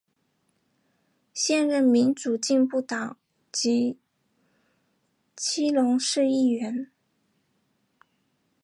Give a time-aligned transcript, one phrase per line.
[1.31, 3.17] 现任民主进步党
[3.51, 3.99] 籍
[5.35, 6.89] 基隆市议员。